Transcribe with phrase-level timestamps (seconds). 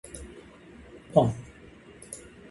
[1.13, 1.29] 膨